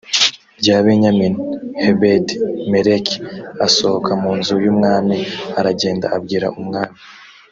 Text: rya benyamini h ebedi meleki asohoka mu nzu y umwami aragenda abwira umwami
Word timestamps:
rya 0.59 0.77
benyamini 0.85 1.37
h 1.81 1.83
ebedi 1.89 2.35
meleki 2.71 3.15
asohoka 3.65 4.11
mu 4.21 4.31
nzu 4.39 4.55
y 4.65 4.67
umwami 4.73 5.17
aragenda 5.59 6.05
abwira 6.15 6.47
umwami 6.61 6.97